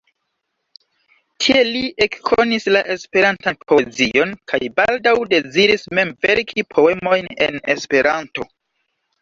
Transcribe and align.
Tiel 1.43 1.67
li 1.75 1.83
ekkonis 2.05 2.65
la 2.75 2.81
Esperantan 2.95 3.59
poezion, 3.73 4.33
kaj 4.53 4.61
baldaŭ 4.81 5.15
deziris 5.35 5.87
mem 6.01 6.15
verki 6.27 6.67
poemojn 6.77 7.33
en 7.49 7.63
Esperanto. 7.77 8.51